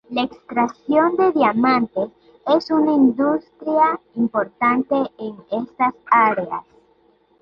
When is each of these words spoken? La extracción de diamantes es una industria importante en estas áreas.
La 0.09 0.23
extracción 0.23 1.15
de 1.15 1.31
diamantes 1.31 2.09
es 2.47 2.71
una 2.71 2.91
industria 2.91 3.99
importante 4.15 4.95
en 5.19 5.35
estas 5.51 5.93
áreas. 6.09 6.65